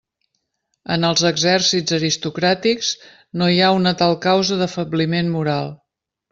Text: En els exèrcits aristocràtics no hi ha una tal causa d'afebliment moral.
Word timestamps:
En 0.95 1.03
els 1.09 1.21
exèrcits 1.29 1.95
aristocràtics 1.99 2.91
no 3.43 3.53
hi 3.59 3.63
ha 3.63 3.71
una 3.83 3.95
tal 4.03 4.19
causa 4.27 4.61
d'afebliment 4.65 5.33
moral. 5.39 5.75